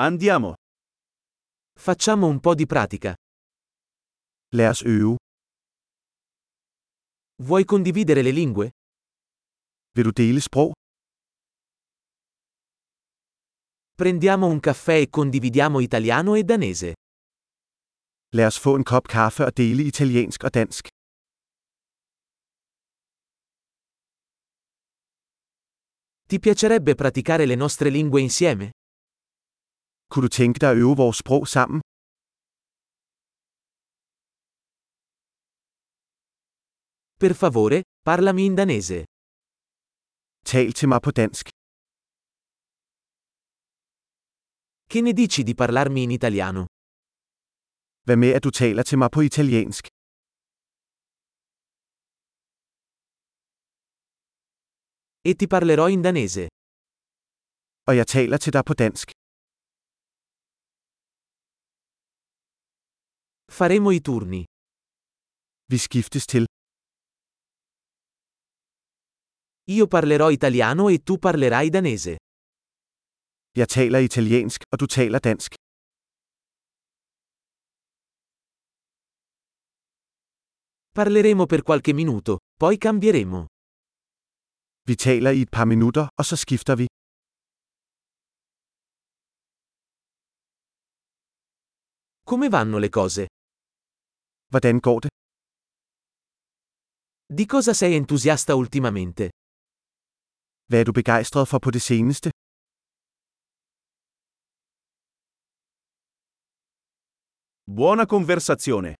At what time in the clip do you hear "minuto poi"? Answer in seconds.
82.00-82.76